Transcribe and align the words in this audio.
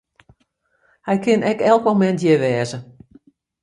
Hy 1.07 1.15
kin 1.23 1.41
ek 1.51 1.59
elk 1.69 1.83
momint 1.85 2.21
hjir 2.21 2.39
wêze. 2.43 2.79